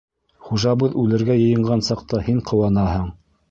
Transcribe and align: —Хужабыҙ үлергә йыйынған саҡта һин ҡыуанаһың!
—Хужабыҙ 0.45 0.95
үлергә 1.01 1.35
йыйынған 1.43 1.85
саҡта 1.91 2.25
һин 2.31 2.43
ҡыуанаһың! 2.51 3.09